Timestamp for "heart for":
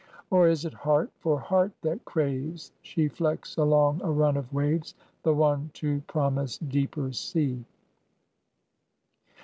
0.73-1.39